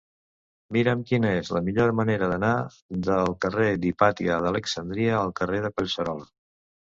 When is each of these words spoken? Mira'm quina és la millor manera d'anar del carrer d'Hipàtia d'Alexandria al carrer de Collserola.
Mira'm 0.75 1.01
quina 1.09 1.33
és 1.41 1.51
la 1.55 1.59
millor 1.67 1.93
manera 1.99 2.29
d'anar 2.31 2.53
del 3.09 3.29
carrer 3.45 3.69
d'Hipàtia 3.85 4.41
d'Alexandria 4.47 5.13
al 5.21 5.35
carrer 5.43 5.61
de 5.69 5.73
Collserola. 5.77 6.27